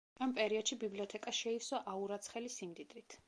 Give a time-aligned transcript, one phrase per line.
[0.27, 3.19] ამ პერიოდში ბიბლიოთეკა შეივსო აურაცხელი სიმდიდრით.